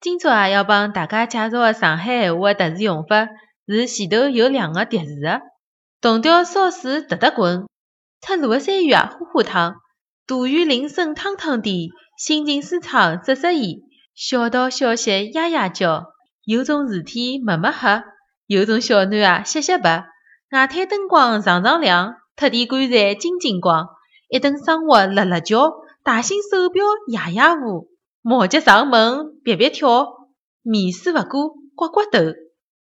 [0.00, 3.28] 今朝啊，要帮大家介绍个上海闲话个特殊用法
[3.66, 5.40] 是前头有两个叠字个。
[6.00, 7.66] 铜雕烧水哒哒滚，
[8.20, 9.74] 出炉个山芋啊呼呼烫，
[10.24, 13.82] 大雨淋身汤汤滴，心情舒畅瑟瑟意，
[14.14, 16.04] 小道消息呀呀叫，
[16.44, 18.04] 有种事体么么黑，
[18.46, 20.06] 有种小囡啊歇歇白，
[20.52, 23.88] 外滩灯光常常亮，特地棺材金金光，
[24.28, 25.72] 一顿生活辣辣叫，
[26.04, 27.88] 大型手表呀呀舞。
[28.28, 30.28] 毛脚上门，别别跳，
[30.60, 32.18] 面试勿过刮刮头。